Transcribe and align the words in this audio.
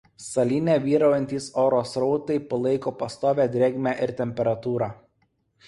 Salyne 0.27 0.77
vyraujantys 0.85 1.49
oro 1.65 1.83
srautai 1.91 2.39
palaiko 2.55 2.95
pastovią 3.03 3.47
drėgmę 3.59 3.97
ir 4.09 4.17
temperatūrą. 4.25 4.93